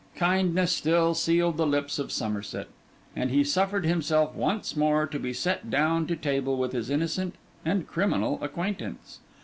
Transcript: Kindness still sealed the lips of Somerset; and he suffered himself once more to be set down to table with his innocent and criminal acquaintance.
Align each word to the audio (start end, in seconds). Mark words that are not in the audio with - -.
Kindness 0.15 0.71
still 0.71 1.13
sealed 1.13 1.57
the 1.57 1.67
lips 1.67 1.99
of 1.99 2.11
Somerset; 2.11 2.67
and 3.15 3.29
he 3.29 3.43
suffered 3.43 3.85
himself 3.85 4.33
once 4.33 4.75
more 4.75 5.05
to 5.05 5.19
be 5.19 5.31
set 5.31 5.69
down 5.69 6.07
to 6.07 6.15
table 6.15 6.57
with 6.57 6.71
his 6.71 6.89
innocent 6.89 7.35
and 7.63 7.85
criminal 7.85 8.39
acquaintance. 8.41 9.19